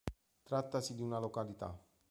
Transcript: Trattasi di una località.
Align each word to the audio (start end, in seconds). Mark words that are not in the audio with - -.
Trattasi 0.43 0.95
di 0.95 1.03
una 1.03 1.19
località. 1.19 1.79